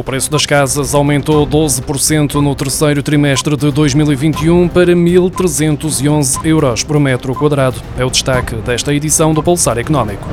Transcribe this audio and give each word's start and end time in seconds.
O 0.00 0.02
preço 0.02 0.30
das 0.30 0.46
casas 0.46 0.94
aumentou 0.94 1.46
12% 1.46 2.36
no 2.36 2.54
terceiro 2.54 3.02
trimestre 3.02 3.54
de 3.54 3.70
2021 3.70 4.66
para 4.66 4.94
1.311 4.94 6.42
euros 6.42 6.82
por 6.82 6.98
metro 6.98 7.34
quadrado. 7.34 7.76
É 7.98 8.04
o 8.04 8.08
destaque 8.08 8.54
desta 8.56 8.94
edição 8.94 9.34
do 9.34 9.42
Pulsar 9.42 9.76
Económico. 9.76 10.26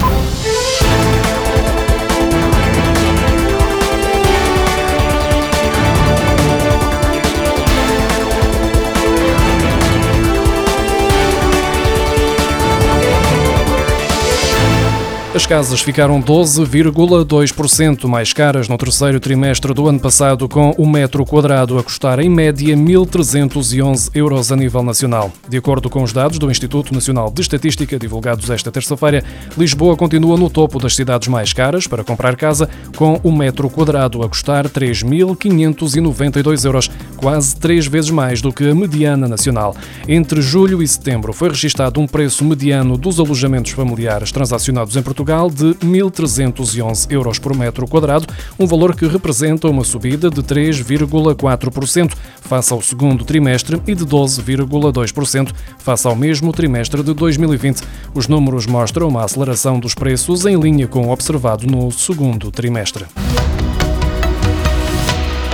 As 15.38 15.45
casas 15.45 15.81
ficaram 15.81 16.19
12,2% 16.19 18.07
mais 18.07 18.33
caras 18.33 18.67
no 18.67 18.75
terceiro 18.75 19.19
trimestre 19.19 19.71
do 19.71 19.87
ano 19.87 20.00
passado, 20.00 20.50
com 20.50 20.71
o 20.79 20.89
metro 20.89 21.23
quadrado 21.23 21.78
a 21.78 21.83
custar 21.83 22.18
em 22.18 22.28
média 22.28 22.75
1.311 22.75 24.09
euros 24.15 24.51
a 24.51 24.55
nível 24.55 24.81
nacional. 24.81 25.31
De 25.47 25.55
acordo 25.55 25.92
com 25.92 26.01
os 26.01 26.11
dados 26.11 26.39
do 26.39 26.50
Instituto 26.50 26.92
Nacional 26.92 27.29
de 27.29 27.43
Estatística, 27.43 28.00
divulgados 28.00 28.50
esta 28.50 28.71
terça-feira, 28.71 29.23
Lisboa 29.55 29.95
continua 29.95 30.36
no 30.37 30.50
topo 30.50 30.79
das 30.79 30.95
cidades 30.95 31.28
mais 31.28 31.54
caras 31.54 31.86
para 31.86 32.03
comprar 32.03 32.36
casa, 32.36 32.67
com 32.95 33.19
o 33.23 33.31
metro 33.31 33.69
quadrado 33.69 34.23
a 34.23 34.30
custar 34.30 34.67
3.592 34.67 36.66
euros, 36.66 36.89
quase 37.16 37.56
três 37.56 37.86
vezes 37.86 38.09
mais 38.09 38.42
do 38.42 38.52
que 38.52 38.67
a 38.67 38.73
mediana 38.73 39.28
nacional. 39.28 39.75
Entre 40.08 40.42
julho 40.42 40.81
e 40.81 40.88
setembro 40.88 41.31
foi 41.31 41.50
registado 41.50 42.02
um 42.02 42.08
preço 42.08 42.44
mediano 42.44 42.97
dos 42.97 43.19
alojamentos 43.19 43.73
familiares 43.73 44.31
transacionados 44.31 44.97
em 44.97 45.03
Portugal 45.03 45.27
Portugal 45.27 45.49
de 45.49 45.73
1.311 45.86 47.11
euros 47.11 47.38
por 47.38 47.53
metro 47.53 47.86
quadrado, 47.86 48.25
um 48.58 48.66
valor 48.66 48.95
que 48.95 49.05
representa 49.05 49.67
uma 49.67 49.83
subida 49.83 50.30
de 50.30 50.41
3,4% 50.41 52.14
face 52.39 52.72
ao 52.72 52.81
segundo 52.81 53.25
trimestre 53.25 53.81
e 53.86 53.94
de 53.94 54.06
12,2% 54.06 55.52
face 55.80 56.08
ao 56.08 56.16
mesmo 56.16 56.53
trimestre 56.53 57.03
de 57.03 57.14
2020. 57.14 57.84
Os 58.14 58.30
números 58.30 58.66
mostram 58.66 59.09
uma 59.09 59.25
aceleração 59.25 59.81
dos 59.81 59.94
preços 59.94 60.45
em 60.45 60.58
linha 60.58 60.88
com 60.88 61.08
o 61.08 61.11
observado 61.11 61.67
no 61.67 61.91
segundo 61.91 62.50
trimestre. 62.50 63.06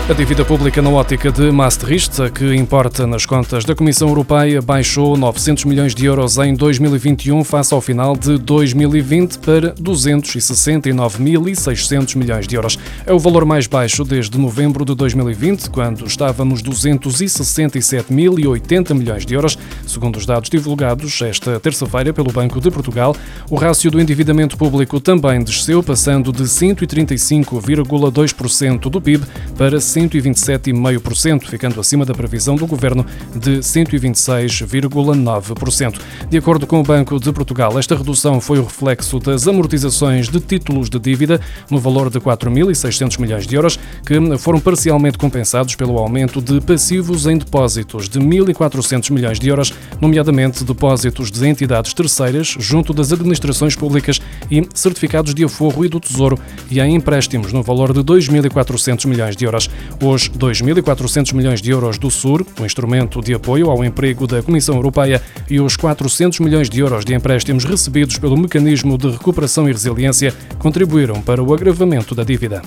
A 0.09 0.13
dívida 0.13 0.43
pública 0.43 0.81
na 0.81 0.89
ótica 0.89 1.31
de 1.31 1.49
Maastricht, 1.49 2.29
que 2.31 2.53
importa 2.53 3.07
nas 3.07 3.25
contas 3.25 3.63
da 3.63 3.73
Comissão 3.73 4.09
Europeia, 4.09 4.61
baixou 4.61 5.15
900 5.15 5.63
milhões 5.63 5.95
de 5.95 6.05
euros 6.05 6.37
em 6.39 6.53
2021 6.53 7.41
face 7.45 7.73
ao 7.73 7.79
final 7.79 8.13
de 8.13 8.37
2020 8.37 9.39
para 9.39 9.73
269.600 9.75 12.17
milhões 12.17 12.45
de 12.45 12.57
euros. 12.57 12.77
É 13.05 13.13
o 13.13 13.19
valor 13.19 13.45
mais 13.45 13.65
baixo 13.65 14.03
desde 14.03 14.37
novembro 14.37 14.83
de 14.83 14.93
2020, 14.93 15.69
quando 15.69 16.05
estava 16.05 16.43
nos 16.43 16.61
267.080 16.61 18.93
milhões 18.93 19.25
de 19.25 19.35
euros, 19.35 19.57
segundo 19.87 20.17
os 20.17 20.25
dados 20.25 20.49
divulgados 20.49 21.21
esta 21.21 21.57
terça-feira 21.61 22.11
pelo 22.11 22.29
Banco 22.29 22.59
de 22.59 22.69
Portugal. 22.69 23.15
O 23.49 23.55
rácio 23.55 23.89
do 23.89 24.01
endividamento 24.01 24.57
público 24.57 24.99
também 24.99 25.41
desceu, 25.41 25.81
passando 25.81 26.33
de 26.33 26.43
135,2% 26.43 28.89
do 28.89 28.99
PIB 28.99 29.25
para 29.57 29.79
127,5%, 29.93 31.47
ficando 31.47 31.79
acima 31.79 32.05
da 32.05 32.13
previsão 32.13 32.55
do 32.55 32.65
governo 32.65 33.05
de 33.35 33.59
126,9%. 33.59 35.99
De 36.29 36.37
acordo 36.37 36.65
com 36.65 36.79
o 36.79 36.83
Banco 36.83 37.19
de 37.19 37.29
Portugal, 37.31 37.77
esta 37.77 37.95
redução 37.95 38.41
foi 38.41 38.57
o 38.59 38.63
reflexo 38.63 39.19
das 39.19 39.47
amortizações 39.47 40.29
de 40.29 40.39
títulos 40.39 40.89
de 40.89 40.99
dívida 40.99 41.39
no 41.69 41.79
valor 41.79 42.09
de 42.09 42.19
4.600 42.19 43.19
milhões 43.19 43.45
de 43.45 43.55
euros, 43.55 43.77
que 44.05 44.15
foram 44.37 44.59
parcialmente 44.59 45.17
compensados 45.17 45.75
pelo 45.75 45.97
aumento 45.97 46.41
de 46.41 46.59
passivos 46.61 47.27
em 47.27 47.37
depósitos 47.37 48.09
de 48.09 48.19
1.400 48.19 49.11
milhões 49.11 49.39
de 49.39 49.49
euros, 49.49 49.73
nomeadamente 50.01 50.63
depósitos 50.63 51.29
de 51.29 51.47
entidades 51.47 51.93
terceiras 51.93 52.55
junto 52.59 52.93
das 52.93 53.11
administrações 53.11 53.75
públicas 53.75 54.21
e 54.49 54.67
certificados 54.73 55.33
de 55.33 55.43
aforro 55.43 55.85
e 55.85 55.89
do 55.89 55.99
Tesouro, 55.99 56.39
e 56.69 56.79
em 56.79 56.95
empréstimos 56.95 57.53
no 57.53 57.61
valor 57.61 57.93
de 57.93 57.99
2.400 57.99 59.07
milhões 59.07 59.35
de 59.35 59.45
euros. 59.45 59.69
Os 60.01 60.29
2.400 60.29 61.33
milhões 61.33 61.61
de 61.61 61.71
euros 61.71 61.97
do 61.97 62.09
SUR, 62.11 62.45
o 62.59 62.65
instrumento 62.65 63.21
de 63.21 63.33
apoio 63.33 63.69
ao 63.69 63.83
emprego 63.83 64.27
da 64.27 64.41
Comissão 64.43 64.75
Europeia, 64.75 65.21
e 65.49 65.59
os 65.59 65.75
400 65.75 66.39
milhões 66.39 66.69
de 66.69 66.79
euros 66.79 67.05
de 67.05 67.13
empréstimos 67.13 67.63
recebidos 67.63 68.17
pelo 68.17 68.37
Mecanismo 68.37 68.97
de 68.97 69.09
Recuperação 69.09 69.67
e 69.67 69.71
Resiliência 69.71 70.33
contribuíram 70.59 71.21
para 71.21 71.41
o 71.41 71.53
agravamento 71.53 72.13
da 72.13 72.23
dívida. 72.23 72.61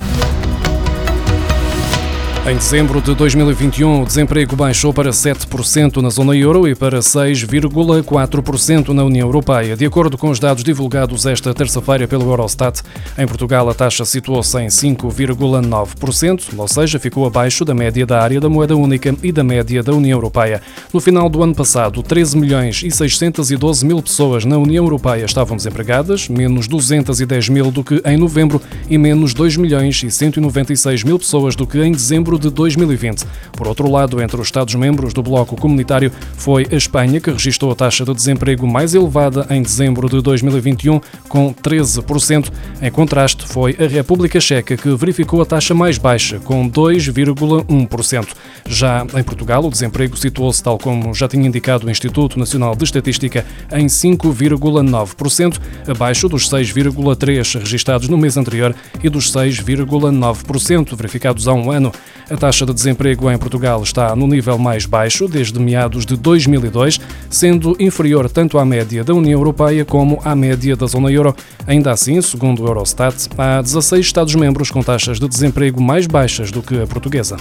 Em 2.48 2.54
dezembro 2.54 3.02
de 3.02 3.12
2021, 3.12 4.02
o 4.02 4.06
desemprego 4.06 4.54
baixou 4.54 4.94
para 4.94 5.10
7% 5.10 5.96
na 5.96 6.08
zona 6.10 6.36
euro 6.36 6.68
e 6.68 6.76
para 6.76 7.00
6,4% 7.00 8.90
na 8.90 9.02
União 9.02 9.26
Europeia. 9.26 9.76
De 9.76 9.84
acordo 9.84 10.16
com 10.16 10.30
os 10.30 10.38
dados 10.38 10.62
divulgados 10.62 11.26
esta 11.26 11.52
terça-feira 11.52 12.06
pelo 12.06 12.30
Eurostat, 12.30 12.82
em 13.18 13.26
Portugal 13.26 13.68
a 13.68 13.74
taxa 13.74 14.04
situou-se 14.04 14.56
em 14.60 14.68
5,9%, 14.68 16.56
ou 16.56 16.68
seja, 16.68 17.00
ficou 17.00 17.26
abaixo 17.26 17.64
da 17.64 17.74
média 17.74 18.06
da 18.06 18.22
área 18.22 18.40
da 18.40 18.48
moeda 18.48 18.76
única 18.76 19.12
e 19.24 19.32
da 19.32 19.42
média 19.42 19.82
da 19.82 19.92
União 19.92 20.16
Europeia. 20.16 20.62
No 20.94 21.00
final 21.00 21.28
do 21.28 21.42
ano 21.42 21.52
passado, 21.52 22.00
13 22.00 22.38
milhões 22.38 22.80
e 22.84 22.92
612 22.92 23.84
mil 23.84 24.00
pessoas 24.00 24.44
na 24.44 24.56
União 24.56 24.84
Europeia 24.84 25.24
estavam 25.24 25.56
desempregadas, 25.56 26.28
menos 26.28 26.68
210 26.68 27.48
mil 27.48 27.72
do 27.72 27.82
que 27.82 28.00
em 28.04 28.16
novembro 28.16 28.62
e 28.88 28.96
menos 28.96 29.34
2 29.34 29.56
milhões 29.56 30.00
e 30.04 30.12
196 30.12 31.02
mil 31.02 31.18
pessoas 31.18 31.56
do 31.56 31.66
que 31.66 31.82
em 31.82 31.90
dezembro 31.90 32.35
de 32.38 32.50
2020. 32.50 33.24
Por 33.52 33.66
outro 33.66 33.90
lado, 33.90 34.20
entre 34.20 34.40
os 34.40 34.46
Estados-membros 34.46 35.12
do 35.12 35.22
bloco 35.22 35.56
comunitário, 35.56 36.12
foi 36.36 36.66
a 36.70 36.76
Espanha 36.76 37.20
que 37.20 37.30
registrou 37.30 37.72
a 37.72 37.74
taxa 37.74 38.04
de 38.04 38.14
desemprego 38.14 38.66
mais 38.66 38.94
elevada 38.94 39.46
em 39.50 39.62
dezembro 39.62 40.08
de 40.08 40.20
2021, 40.20 41.00
com 41.28 41.52
13%. 41.52 42.50
Em 42.82 42.90
contraste, 42.90 43.46
foi 43.46 43.76
a 43.78 43.86
República 43.86 44.40
Checa 44.40 44.76
que 44.76 44.94
verificou 44.94 45.40
a 45.42 45.46
taxa 45.46 45.74
mais 45.74 45.98
baixa, 45.98 46.38
com 46.40 46.68
2,1%. 46.68 48.28
Já 48.66 49.06
em 49.14 49.22
Portugal, 49.22 49.64
o 49.64 49.70
desemprego 49.70 50.16
situou-se, 50.16 50.62
tal 50.62 50.78
como 50.78 51.14
já 51.14 51.28
tinha 51.28 51.46
indicado 51.46 51.86
o 51.86 51.90
Instituto 51.90 52.38
Nacional 52.38 52.74
de 52.74 52.84
Estatística, 52.84 53.44
em 53.72 53.86
5,9%, 53.86 55.58
abaixo 55.88 56.28
dos 56.28 56.48
6,3% 56.48 57.60
registados 57.60 58.08
no 58.08 58.18
mês 58.18 58.36
anterior 58.36 58.74
e 59.02 59.08
dos 59.08 59.32
6,9% 59.32 60.96
verificados 60.96 61.48
há 61.48 61.54
um 61.54 61.70
ano. 61.70 61.92
A 62.28 62.36
taxa 62.36 62.66
de 62.66 62.74
desemprego 62.74 63.30
em 63.30 63.38
Portugal 63.38 63.80
está 63.84 64.16
no 64.16 64.26
nível 64.26 64.58
mais 64.58 64.84
baixo 64.84 65.28
desde 65.28 65.60
meados 65.60 66.04
de 66.04 66.16
2002, 66.16 67.00
sendo 67.30 67.76
inferior 67.78 68.28
tanto 68.28 68.58
à 68.58 68.64
média 68.64 69.04
da 69.04 69.14
União 69.14 69.38
Europeia 69.38 69.84
como 69.84 70.20
à 70.24 70.34
média 70.34 70.74
da 70.74 70.86
zona 70.86 71.10
euro. 71.12 71.34
Ainda 71.68 71.92
assim, 71.92 72.20
segundo 72.20 72.64
o 72.64 72.66
Eurostat, 72.66 73.28
há 73.38 73.62
16 73.62 74.04
Estados-membros 74.04 74.72
com 74.72 74.82
taxas 74.82 75.20
de 75.20 75.28
desemprego 75.28 75.80
mais 75.80 76.08
baixas 76.08 76.50
do 76.50 76.62
que 76.62 76.82
a 76.82 76.86
portuguesa. 76.86 77.36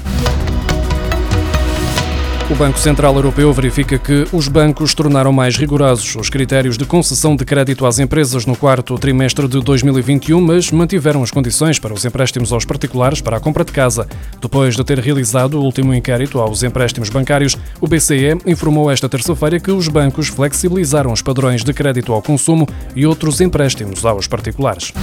O 2.48 2.54
Banco 2.54 2.78
Central 2.78 3.16
Europeu 3.16 3.52
verifica 3.52 3.98
que 3.98 4.28
os 4.32 4.48
bancos 4.48 4.94
tornaram 4.94 5.34
mais 5.34 5.58
rigorosos 5.58 6.16
os 6.16 6.30
critérios 6.30 6.78
de 6.78 6.86
concessão 6.86 7.36
de 7.36 7.44
crédito 7.44 7.88
às 7.88 7.98
empresas 7.98 8.46
no 8.46 8.56
quarto 8.56 9.00
trimestre 9.00 9.48
de 9.48 9.60
2021, 9.60 10.40
mas 10.40 10.70
mantiveram 10.70 11.24
as 11.24 11.32
condições 11.32 11.80
para 11.80 11.92
os 11.92 12.06
empréstimos 12.06 12.54
aos 12.54 12.64
particulares 12.64 13.20
para 13.20 13.38
a 13.38 13.40
compra 13.40 13.66
de 13.66 13.72
casa. 13.72 14.08
Depois 14.40 14.76
de 14.76 14.84
ter 14.84 15.00
realizado 15.00 15.56
o 15.56 15.64
último 15.64 15.92
inquérito 15.92 16.40
aos 16.40 16.62
empréstimos 16.62 17.10
bancários, 17.10 17.58
o 17.82 17.88
BCE 17.88 18.38
informou 18.46 18.92
esta 18.92 19.10
terça-feira 19.10 19.60
que 19.60 19.72
os 19.72 19.88
bancos 19.88 20.28
flexibilizaram 20.28 21.12
os 21.12 21.24
padrões 21.24 21.64
de 21.64 21.74
crédito 21.74 22.14
ao 22.14 22.22
consumo 22.22 22.68
e 22.96 23.08
outros 23.08 23.42
empréstimos 23.42 24.06
aos 24.06 24.28
particulares. 24.28 24.94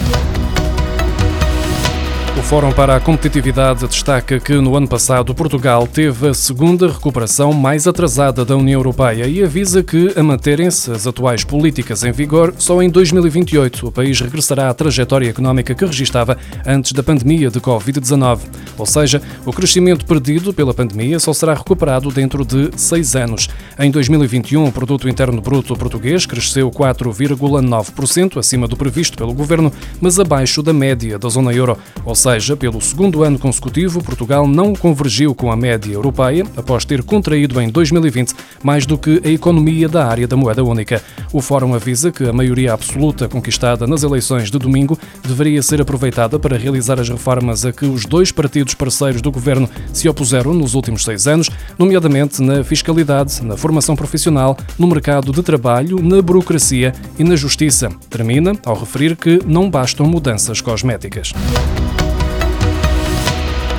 O 2.34 2.42
Fórum 2.42 2.72
para 2.72 2.96
a 2.96 3.00
Competitividade 3.00 3.86
destaca 3.86 4.40
que 4.40 4.54
no 4.54 4.74
ano 4.74 4.88
passado 4.88 5.34
Portugal 5.34 5.86
teve 5.86 6.28
a 6.28 6.34
segunda 6.34 6.88
recuperação 6.88 7.52
mais 7.52 7.86
atrasada 7.86 8.42
da 8.42 8.56
União 8.56 8.80
Europeia 8.80 9.26
e 9.26 9.44
avisa 9.44 9.82
que, 9.82 10.14
a 10.16 10.22
manterem-se 10.22 10.90
as 10.90 11.06
atuais 11.06 11.44
políticas 11.44 12.02
em 12.04 12.10
vigor, 12.10 12.54
só 12.56 12.82
em 12.82 12.88
2028 12.88 13.86
o 13.86 13.92
país 13.92 14.18
regressará 14.18 14.70
à 14.70 14.74
trajetória 14.74 15.28
económica 15.28 15.74
que 15.74 15.84
registava 15.84 16.38
antes 16.66 16.92
da 16.92 17.02
pandemia 17.02 17.50
de 17.50 17.60
Covid-19. 17.60 18.38
Ou 18.78 18.86
seja, 18.86 19.20
o 19.44 19.52
crescimento 19.52 20.06
perdido 20.06 20.54
pela 20.54 20.72
pandemia 20.72 21.20
só 21.20 21.34
será 21.34 21.52
recuperado 21.52 22.10
dentro 22.10 22.46
de 22.46 22.70
seis 22.76 23.14
anos. 23.14 23.50
Em 23.78 23.90
2021, 23.90 24.64
o 24.64 24.72
Produto 24.72 25.06
Interno 25.06 25.40
Bruto 25.42 25.76
português 25.76 26.24
cresceu 26.24 26.70
4,9%, 26.70 28.38
acima 28.38 28.66
do 28.66 28.76
previsto 28.76 29.18
pelo 29.18 29.34
governo, 29.34 29.70
mas 30.00 30.18
abaixo 30.18 30.62
da 30.62 30.72
média 30.72 31.18
da 31.18 31.28
zona 31.28 31.52
euro. 31.52 31.76
Ou 32.06 32.14
seja, 32.22 32.56
pelo 32.56 32.80
segundo 32.80 33.24
ano 33.24 33.36
consecutivo, 33.36 34.00
Portugal 34.00 34.46
não 34.46 34.74
convergiu 34.74 35.34
com 35.34 35.50
a 35.50 35.56
média 35.56 35.92
europeia, 35.92 36.46
após 36.56 36.84
ter 36.84 37.02
contraído 37.02 37.60
em 37.60 37.68
2020 37.68 38.32
mais 38.62 38.86
do 38.86 38.96
que 38.96 39.20
a 39.24 39.28
economia 39.28 39.88
da 39.88 40.06
área 40.06 40.28
da 40.28 40.36
moeda 40.36 40.62
única. 40.62 41.02
O 41.32 41.40
Fórum 41.40 41.74
avisa 41.74 42.12
que 42.12 42.22
a 42.22 42.32
maioria 42.32 42.72
absoluta 42.72 43.28
conquistada 43.28 43.88
nas 43.88 44.04
eleições 44.04 44.52
de 44.52 44.58
domingo 44.58 44.96
deveria 45.26 45.60
ser 45.64 45.80
aproveitada 45.80 46.38
para 46.38 46.56
realizar 46.56 47.00
as 47.00 47.08
reformas 47.08 47.64
a 47.64 47.72
que 47.72 47.86
os 47.86 48.04
dois 48.06 48.30
partidos 48.30 48.74
parceiros 48.74 49.20
do 49.20 49.32
governo 49.32 49.68
se 49.92 50.08
opuseram 50.08 50.54
nos 50.54 50.74
últimos 50.74 51.02
seis 51.02 51.26
anos, 51.26 51.50
nomeadamente 51.76 52.40
na 52.40 52.62
fiscalidade, 52.62 53.42
na 53.42 53.56
formação 53.56 53.96
profissional, 53.96 54.56
no 54.78 54.86
mercado 54.86 55.32
de 55.32 55.42
trabalho, 55.42 56.00
na 56.00 56.22
burocracia 56.22 56.94
e 57.18 57.24
na 57.24 57.34
justiça. 57.34 57.88
Termina 58.08 58.52
ao 58.64 58.78
referir 58.78 59.16
que 59.16 59.40
não 59.44 59.68
bastam 59.68 60.06
mudanças 60.06 60.60
cosméticas. 60.60 61.32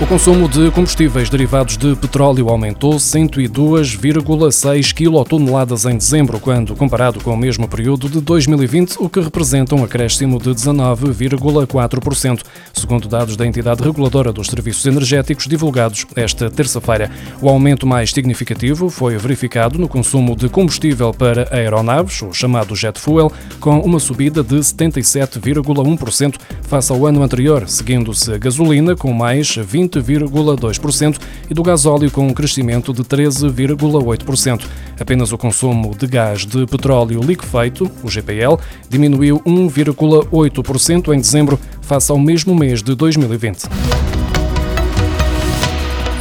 O 0.02 0.08
consumo 0.08 0.50
de 0.50 0.70
combustíveis 0.72 1.30
derivados 1.30 1.78
de 1.78 1.96
petróleo 1.96 2.50
aumentou 2.50 2.96
102,6 2.96 4.94
quilotoneladas 4.94 5.86
em 5.86 5.96
dezembro, 5.96 6.40
quando 6.40 6.76
comparado 6.76 7.22
com 7.22 7.32
o 7.32 7.38
mesmo 7.38 7.68
período 7.68 8.10
de 8.10 8.20
2020, 8.20 8.98
o 9.00 9.08
que 9.08 9.22
representa 9.22 9.76
um 9.76 9.84
acréscimo 9.84 10.42
de 10.42 10.50
19,4%, 10.50 12.42
segundo 12.74 13.08
dados 13.08 13.38
da 13.38 13.46
entidade 13.46 13.84
reguladora 13.84 14.34
dos 14.34 14.48
serviços 14.48 14.86
energéticos 14.86 15.48
divulgados 15.48 16.06
esta 16.16 16.50
terça-feira. 16.50 17.10
O 17.40 17.48
aumento 17.48 17.88
mais 17.88 18.10
significativo 18.12 18.90
foi 18.90 19.16
verificado 19.18 19.80
no 19.80 19.88
consumo 19.88 20.36
de 20.36 20.50
combustível 20.50 21.14
para 21.14 21.48
aeronaves, 21.52 22.22
o 22.24 22.34
chamado 22.34 22.76
jet 22.76 23.00
fuel, 23.00 23.32
com 23.60 23.80
uma 23.80 24.00
subida 24.00 24.44
de 24.44 24.56
77,1% 24.56 26.36
face 26.64 26.92
ao 26.92 27.06
ano 27.06 27.24
anterior, 27.24 27.70
seguindo-se 27.70 28.34
a 28.34 28.38
gasolina 28.38 28.96
com 28.96 29.14
mais 29.14 29.56
20 29.56 29.93
20,2% 30.00 31.20
e 31.50 31.54
do 31.54 31.64
gasóleo 31.64 32.10
com 32.10 32.28
um 32.28 32.34
crescimento 32.34 32.94
de 32.94 33.04
13,8%. 33.04 34.66
Apenas 35.00 35.32
o 35.32 35.38
consumo 35.38 35.96
de 35.96 36.08
gás 36.08 36.46
de 36.46 36.66
petróleo 36.66 37.22
liquefeito, 37.22 37.90
o 38.04 38.10
GPL, 38.10 38.58
diminuiu 38.90 39.40
1,8% 39.46 41.14
em 41.14 41.20
dezembro 41.20 41.60
face 41.82 42.12
ao 42.12 42.20
mesmo 42.20 42.56
mês 42.56 42.82
de 42.82 42.96
2020. 42.96 44.23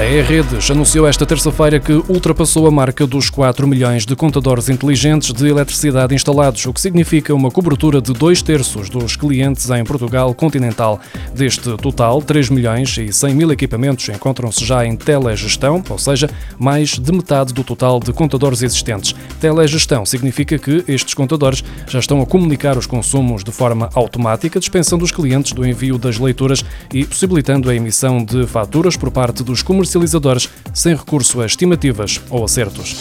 A 0.03 0.05
E-Redes 0.05 0.69
anunciou 0.69 1.07
esta 1.07 1.25
terça-feira 1.25 1.79
que 1.79 1.93
ultrapassou 1.93 2.67
a 2.67 2.73
marca 2.73 3.07
dos 3.07 3.31
4 3.31 3.69
milhões 3.69 4.05
de 4.05 4.17
contadores 4.17 4.69
inteligentes 4.69 5.33
de 5.33 5.47
eletricidade 5.47 6.13
instalados, 6.13 6.67
o 6.67 6.73
que 6.73 6.81
significa 6.81 7.33
uma 7.33 7.53
cobertura 7.53 8.01
de 8.01 8.13
dois 8.13 8.43
terços 8.43 8.91
dos 8.91 9.15
clientes 9.15 9.71
em 9.71 9.85
Portugal 9.85 10.35
continental. 10.35 10.99
Deste 11.33 11.77
total, 11.77 12.21
3 12.21 12.51
milhões 12.51 12.99
e 12.99 13.13
100 13.13 13.33
mil 13.33 13.53
equipamentos 13.53 14.09
encontram-se 14.09 14.65
já 14.65 14.85
em 14.85 14.97
telegestão, 14.97 15.81
ou 15.89 15.99
seja, 15.99 16.29
mais 16.59 16.99
de 16.99 17.13
metade 17.13 17.55
do 17.55 17.63
total 17.63 18.01
de 18.01 18.13
contadores 18.13 18.61
existentes. 18.61 19.15
Telegestão 19.41 20.05
significa 20.05 20.59
que 20.59 20.83
estes 20.89 21.15
contadores 21.15 21.63
já 21.87 22.01
estão 22.01 22.21
a 22.21 22.27
comunicar 22.27 22.77
os 22.77 22.87
consumos 22.87 23.45
de 23.45 23.53
forma 23.53 23.89
automática, 23.95 24.59
dispensando 24.59 25.05
os 25.05 25.13
clientes 25.13 25.53
do 25.53 25.65
envio 25.65 25.97
das 25.97 26.19
leituras 26.19 26.65
e 26.93 27.05
possibilitando 27.05 27.71
a 27.71 27.75
emissão 27.77 28.25
de 28.25 28.49
faturas 28.49 28.97
por 28.97 29.09
parte 29.09 29.45
dos 29.45 29.63
comerciantes 29.63 29.92
comercializadores 29.93 30.49
sem 30.73 30.95
recurso 30.95 31.41
a 31.41 31.47
estimativas 31.47 32.21
ou 32.31 32.45
acertos. 32.45 32.97